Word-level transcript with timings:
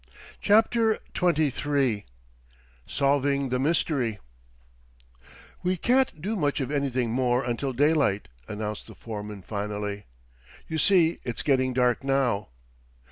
CHAPTER 0.41 0.97
XXIII 1.15 2.05
SOLVING 2.87 3.49
THE 3.49 3.59
MYSTERY 3.59 4.17
"We 5.61 5.77
can't 5.77 6.19
do 6.19 6.35
much 6.35 6.59
of 6.59 6.71
anything 6.71 7.11
more 7.11 7.43
until 7.43 7.71
daylight," 7.71 8.27
announced 8.47 8.87
the 8.87 8.95
foreman 8.95 9.43
finally. 9.43 10.07
"You 10.67 10.79
see, 10.79 11.19
it's 11.23 11.43
getting 11.43 11.71
dark 11.73 12.03
now." 12.03 12.47